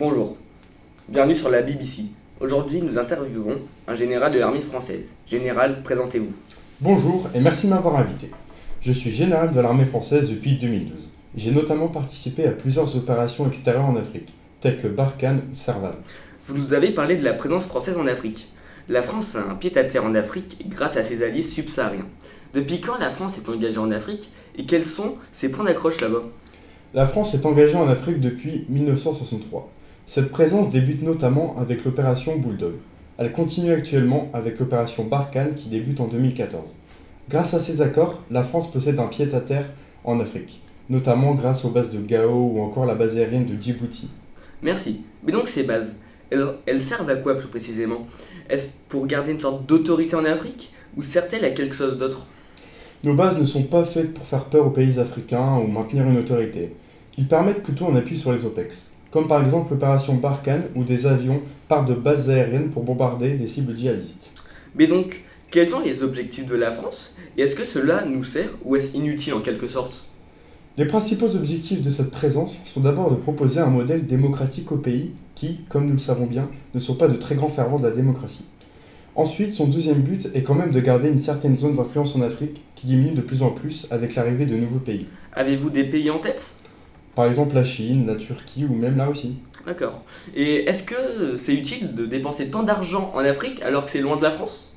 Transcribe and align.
Bonjour, 0.00 0.38
bienvenue 1.10 1.34
sur 1.34 1.50
la 1.50 1.60
BBC. 1.60 2.04
Aujourd'hui, 2.40 2.80
nous 2.80 2.96
interviewons 2.96 3.58
un 3.86 3.94
général 3.94 4.32
de 4.32 4.38
l'armée 4.38 4.62
française. 4.62 5.12
Général, 5.26 5.82
présentez-vous. 5.82 6.32
Bonjour 6.80 7.28
et 7.34 7.40
merci 7.40 7.66
de 7.66 7.72
m'avoir 7.72 7.96
invité. 7.96 8.30
Je 8.80 8.92
suis 8.92 9.10
général 9.10 9.52
de 9.52 9.60
l'armée 9.60 9.84
française 9.84 10.30
depuis 10.30 10.56
2012. 10.56 10.94
J'ai 11.36 11.50
notamment 11.50 11.88
participé 11.88 12.46
à 12.46 12.52
plusieurs 12.52 12.96
opérations 12.96 13.46
extérieures 13.46 13.84
en 13.84 13.96
Afrique, 13.96 14.32
telles 14.62 14.80
que 14.80 14.88
Barkhane 14.88 15.42
ou 15.52 15.58
Serval. 15.58 15.96
Vous 16.46 16.56
nous 16.56 16.72
avez 16.72 16.92
parlé 16.92 17.18
de 17.18 17.22
la 17.22 17.34
présence 17.34 17.66
française 17.66 17.98
en 17.98 18.06
Afrique. 18.06 18.50
La 18.88 19.02
France 19.02 19.36
a 19.36 19.50
un 19.50 19.54
pied-à-terre 19.54 20.06
en 20.06 20.14
Afrique 20.14 20.66
grâce 20.66 20.96
à 20.96 21.04
ses 21.04 21.22
alliés 21.22 21.42
subsahariens. 21.42 22.08
Depuis 22.54 22.80
quand 22.80 22.96
la 22.98 23.10
France 23.10 23.36
est 23.36 23.50
engagée 23.50 23.76
en 23.76 23.90
Afrique 23.90 24.30
et 24.56 24.64
quels 24.64 24.86
sont 24.86 25.16
ses 25.34 25.50
points 25.50 25.66
d'accroche 25.66 26.00
là-bas? 26.00 26.22
La 26.94 27.06
France 27.06 27.34
est 27.34 27.44
engagée 27.44 27.76
en 27.76 27.86
Afrique 27.86 28.18
depuis 28.18 28.64
1963. 28.70 29.70
Cette 30.12 30.32
présence 30.32 30.70
débute 30.70 31.04
notamment 31.04 31.54
avec 31.56 31.84
l'opération 31.84 32.36
Bulldog. 32.36 32.72
Elle 33.16 33.30
continue 33.30 33.70
actuellement 33.70 34.28
avec 34.32 34.58
l'opération 34.58 35.04
Barkhane 35.04 35.54
qui 35.54 35.68
débute 35.68 36.00
en 36.00 36.08
2014. 36.08 36.64
Grâce 37.28 37.54
à 37.54 37.60
ces 37.60 37.80
accords, 37.80 38.20
la 38.28 38.42
France 38.42 38.72
possède 38.72 38.98
un 38.98 39.06
pied-à-terre 39.06 39.66
en 40.02 40.18
Afrique, 40.18 40.62
notamment 40.88 41.36
grâce 41.36 41.64
aux 41.64 41.70
bases 41.70 41.92
de 41.92 42.00
Gao 42.00 42.28
ou 42.28 42.60
encore 42.60 42.86
la 42.86 42.96
base 42.96 43.16
aérienne 43.16 43.46
de 43.46 43.54
Djibouti. 43.62 44.10
Merci. 44.62 45.02
Mais 45.24 45.30
donc 45.30 45.46
ces 45.46 45.62
bases, 45.62 45.94
elles, 46.30 46.44
elles 46.66 46.82
servent 46.82 47.08
à 47.08 47.14
quoi 47.14 47.36
plus 47.36 47.46
précisément? 47.46 48.08
Est-ce 48.48 48.72
pour 48.88 49.06
garder 49.06 49.30
une 49.30 49.38
sorte 49.38 49.64
d'autorité 49.64 50.16
en 50.16 50.24
Afrique 50.24 50.72
ou 50.96 51.04
servent-elles 51.04 51.44
à 51.44 51.50
quelque 51.50 51.76
chose 51.76 51.96
d'autre? 51.96 52.26
Nos 53.04 53.14
bases 53.14 53.38
ne 53.38 53.46
sont 53.46 53.62
pas 53.62 53.84
faites 53.84 54.12
pour 54.12 54.26
faire 54.26 54.46
peur 54.46 54.66
aux 54.66 54.70
pays 54.70 54.98
africains 54.98 55.58
ou 55.58 55.68
maintenir 55.68 56.04
une 56.08 56.18
autorité. 56.18 56.74
Ils 57.16 57.28
permettent 57.28 57.62
plutôt 57.62 57.86
un 57.86 57.94
appui 57.94 58.18
sur 58.18 58.32
les 58.32 58.44
OPEX, 58.44 58.90
comme 59.10 59.28
par 59.28 59.44
exemple 59.44 59.72
l'opération 59.72 60.14
Barkhane 60.14 60.64
où 60.74 60.84
des 60.84 61.06
avions 61.06 61.42
partent 61.68 61.88
de 61.88 61.94
bases 61.94 62.30
aériennes 62.30 62.70
pour 62.70 62.84
bombarder 62.84 63.34
des 63.34 63.46
cibles 63.46 63.76
djihadistes. 63.76 64.30
Mais 64.74 64.86
donc, 64.86 65.22
quels 65.50 65.68
sont 65.68 65.80
les 65.80 66.02
objectifs 66.02 66.46
de 66.46 66.56
la 66.56 66.70
France 66.70 67.14
et 67.36 67.42
est-ce 67.42 67.56
que 67.56 67.64
cela 67.64 68.04
nous 68.04 68.24
sert 68.24 68.50
ou 68.64 68.76
est-ce 68.76 68.96
inutile 68.96 69.34
en 69.34 69.40
quelque 69.40 69.66
sorte? 69.66 70.10
Les 70.76 70.84
principaux 70.84 71.34
objectifs 71.36 71.82
de 71.82 71.90
cette 71.90 72.10
présence 72.10 72.56
sont 72.64 72.80
d'abord 72.80 73.10
de 73.10 73.16
proposer 73.16 73.60
un 73.60 73.66
modèle 73.66 74.06
démocratique 74.06 74.70
au 74.72 74.76
pays 74.76 75.12
qui, 75.34 75.60
comme 75.68 75.86
nous 75.86 75.94
le 75.94 75.98
savons 75.98 76.26
bien, 76.26 76.48
ne 76.74 76.80
sont 76.80 76.94
pas 76.94 77.08
de 77.08 77.16
très 77.16 77.34
grands 77.34 77.48
fervents 77.48 77.78
de 77.78 77.88
la 77.88 77.94
démocratie. 77.94 78.44
Ensuite, 79.16 79.54
son 79.54 79.66
deuxième 79.66 80.00
but 80.00 80.28
est 80.34 80.42
quand 80.42 80.54
même 80.54 80.70
de 80.70 80.80
garder 80.80 81.08
une 81.08 81.18
certaine 81.18 81.56
zone 81.56 81.74
d'influence 81.74 82.14
en 82.14 82.22
Afrique 82.22 82.62
qui 82.76 82.86
diminue 82.86 83.14
de 83.14 83.20
plus 83.20 83.42
en 83.42 83.50
plus 83.50 83.86
avec 83.90 84.14
l'arrivée 84.14 84.46
de 84.46 84.56
nouveaux 84.56 84.78
pays. 84.78 85.06
Avez-vous 85.32 85.70
des 85.70 85.84
pays 85.84 86.10
en 86.10 86.18
tête? 86.18 86.54
Par 87.20 87.28
exemple 87.28 87.54
la 87.54 87.64
Chine, 87.64 88.06
la 88.06 88.14
Turquie 88.14 88.64
ou 88.64 88.74
même 88.74 88.96
la 88.96 89.04
Russie. 89.04 89.34
D'accord. 89.66 90.04
Et 90.34 90.64
est-ce 90.64 90.82
que 90.82 91.36
c'est 91.36 91.52
utile 91.52 91.94
de 91.94 92.06
dépenser 92.06 92.48
tant 92.48 92.62
d'argent 92.62 93.12
en 93.14 93.18
Afrique 93.18 93.60
alors 93.60 93.84
que 93.84 93.90
c'est 93.90 94.00
loin 94.00 94.16
de 94.16 94.22
la 94.22 94.30
France? 94.30 94.74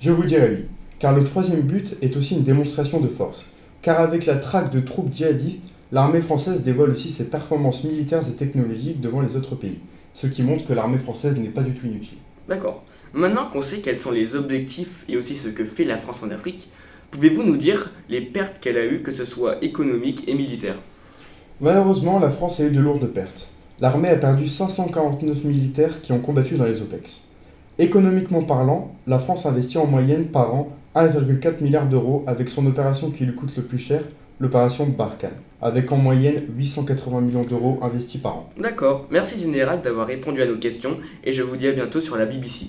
Je 0.00 0.10
vous 0.10 0.24
dirais 0.24 0.50
oui, 0.52 0.64
car 0.98 1.14
le 1.14 1.22
troisième 1.22 1.60
but 1.60 1.96
est 2.02 2.16
aussi 2.16 2.34
une 2.34 2.42
démonstration 2.42 2.98
de 2.98 3.06
force. 3.06 3.44
Car 3.80 4.00
avec 4.00 4.26
la 4.26 4.34
traque 4.34 4.72
de 4.72 4.80
troupes 4.80 5.14
djihadistes, 5.14 5.70
l'armée 5.92 6.20
française 6.20 6.62
dévoile 6.62 6.90
aussi 6.90 7.12
ses 7.12 7.26
performances 7.26 7.84
militaires 7.84 8.28
et 8.28 8.32
technologiques 8.32 9.00
devant 9.00 9.20
les 9.20 9.36
autres 9.36 9.54
pays, 9.54 9.78
ce 10.14 10.26
qui 10.26 10.42
montre 10.42 10.66
que 10.66 10.72
l'armée 10.72 10.98
française 10.98 11.38
n'est 11.38 11.48
pas 11.48 11.62
du 11.62 11.74
tout 11.74 11.86
inutile. 11.86 12.18
D'accord. 12.48 12.82
Maintenant 13.12 13.46
qu'on 13.46 13.62
sait 13.62 13.78
quels 13.78 14.00
sont 14.00 14.10
les 14.10 14.34
objectifs 14.34 15.04
et 15.08 15.16
aussi 15.16 15.36
ce 15.36 15.46
que 15.46 15.64
fait 15.64 15.84
la 15.84 15.96
France 15.96 16.24
en 16.24 16.32
Afrique, 16.32 16.66
pouvez-vous 17.12 17.44
nous 17.44 17.56
dire 17.56 17.92
les 18.08 18.20
pertes 18.20 18.58
qu'elle 18.60 18.78
a 18.78 18.84
eues, 18.84 19.02
que 19.02 19.12
ce 19.12 19.24
soit 19.24 19.62
économiques 19.62 20.24
et 20.26 20.34
militaires? 20.34 20.80
Malheureusement, 21.60 22.18
la 22.18 22.30
France 22.30 22.58
a 22.58 22.64
eu 22.64 22.70
de 22.70 22.80
lourdes 22.80 23.06
pertes. 23.06 23.48
L'armée 23.80 24.08
a 24.08 24.16
perdu 24.16 24.48
549 24.48 25.44
militaires 25.44 26.02
qui 26.02 26.12
ont 26.12 26.18
combattu 26.18 26.56
dans 26.56 26.64
les 26.64 26.82
OPEX. 26.82 27.22
Économiquement 27.78 28.42
parlant, 28.42 28.94
la 29.06 29.20
France 29.20 29.46
investit 29.46 29.78
en 29.78 29.86
moyenne 29.86 30.26
par 30.26 30.52
an 30.52 30.70
1,4 30.96 31.62
milliard 31.62 31.86
d'euros 31.86 32.24
avec 32.26 32.48
son 32.48 32.66
opération 32.66 33.10
qui 33.10 33.24
lui 33.24 33.34
coûte 33.34 33.56
le 33.56 33.62
plus 33.62 33.78
cher, 33.78 34.02
l'opération 34.40 34.86
Barkhane, 34.86 35.30
avec 35.62 35.90
en 35.92 35.96
moyenne 35.96 36.42
880 36.56 37.20
millions 37.20 37.42
d'euros 37.42 37.78
investis 37.82 38.20
par 38.20 38.36
an. 38.36 38.50
D'accord. 38.60 39.06
Merci 39.10 39.40
Général 39.40 39.80
d'avoir 39.80 40.08
répondu 40.08 40.42
à 40.42 40.46
nos 40.46 40.56
questions 40.56 40.98
et 41.22 41.32
je 41.32 41.42
vous 41.42 41.56
dis 41.56 41.68
à 41.68 41.72
bientôt 41.72 42.00
sur 42.00 42.16
la 42.16 42.26
BBC. 42.26 42.66